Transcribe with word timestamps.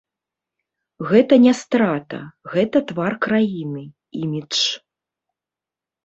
Гэта 1.09 1.33
не 1.45 1.51
страта, 1.59 2.21
гэта 2.53 2.81
твар 2.91 3.13
краіны, 3.25 3.83
імідж. 4.21 4.59